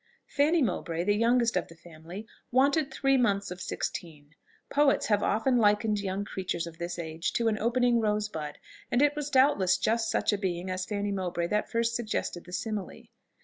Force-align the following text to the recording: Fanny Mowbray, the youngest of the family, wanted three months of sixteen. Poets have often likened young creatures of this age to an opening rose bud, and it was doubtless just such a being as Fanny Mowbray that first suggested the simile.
Fanny 0.25 0.63
Mowbray, 0.63 1.03
the 1.03 1.15
youngest 1.15 1.55
of 1.55 1.67
the 1.67 1.75
family, 1.75 2.25
wanted 2.51 2.89
three 2.91 3.17
months 3.17 3.51
of 3.51 3.61
sixteen. 3.61 4.33
Poets 4.67 5.05
have 5.05 5.21
often 5.21 5.59
likened 5.59 5.99
young 5.99 6.25
creatures 6.25 6.65
of 6.65 6.79
this 6.79 6.97
age 6.97 7.31
to 7.33 7.47
an 7.47 7.59
opening 7.59 7.99
rose 7.99 8.27
bud, 8.27 8.57
and 8.89 9.03
it 9.03 9.15
was 9.15 9.29
doubtless 9.29 9.77
just 9.77 10.09
such 10.09 10.33
a 10.33 10.39
being 10.39 10.71
as 10.71 10.85
Fanny 10.87 11.11
Mowbray 11.11 11.45
that 11.49 11.69
first 11.69 11.93
suggested 11.95 12.45
the 12.45 12.51
simile. 12.51 13.03